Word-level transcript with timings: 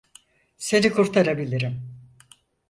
Seni 0.67 0.91
kurtarabilirim. 0.95 1.79